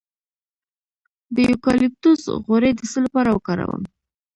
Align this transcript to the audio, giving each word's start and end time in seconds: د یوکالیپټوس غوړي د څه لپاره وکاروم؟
د 1.33 1.35
یوکالیپټوس 1.49 2.21
غوړي 2.45 2.71
د 2.75 2.81
څه 2.91 2.99
لپاره 3.05 3.29
وکاروم؟ 3.31 3.83